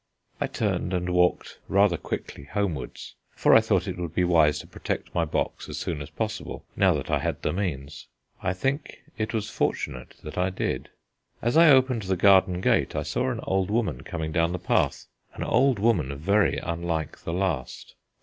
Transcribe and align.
I 0.39 0.47
turned 0.47 0.95
and 0.95 1.11
walked 1.11 1.59
rather 1.67 1.95
quickly 1.95 2.45
homewards, 2.45 3.13
for 3.35 3.53
I 3.53 3.61
thought 3.61 3.87
it 3.87 3.99
would 3.99 4.15
be 4.15 4.23
wise 4.23 4.57
to 4.61 4.65
protect 4.67 5.13
my 5.13 5.25
box 5.25 5.69
as 5.69 5.77
soon 5.77 6.01
as 6.01 6.09
possible 6.09 6.65
now 6.75 6.95
that 6.95 7.11
I 7.11 7.19
had 7.19 7.43
the 7.43 7.53
means. 7.53 8.07
I 8.41 8.53
think 8.53 9.03
it 9.19 9.31
was 9.31 9.51
fortunate 9.51 10.15
that 10.23 10.39
I 10.39 10.49
did. 10.49 10.89
As 11.39 11.55
I 11.55 11.69
opened 11.69 12.01
the 12.01 12.15
garden 12.17 12.61
gate 12.61 12.95
I 12.95 13.03
saw 13.03 13.29
an 13.29 13.41
old 13.43 13.69
woman 13.69 14.01
coming 14.01 14.31
down 14.31 14.53
the 14.53 14.57
path 14.57 15.05
an 15.35 15.43
old 15.43 15.77
woman 15.77 16.15
very 16.17 16.57
unlike 16.57 17.19
the 17.19 17.33
last. 17.33 17.93